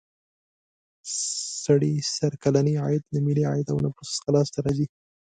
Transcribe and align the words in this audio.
سړي 1.63 1.93
سر 2.15 2.31
کلنی 2.43 2.73
عاید 2.83 3.03
له 3.13 3.19
ملي 3.25 3.43
عاید 3.51 3.67
او 3.71 3.77
نفوسو 3.85 4.13
څخه 4.17 4.29
لاس 4.35 4.47
ته 4.53 4.59
راځي. 4.65 4.85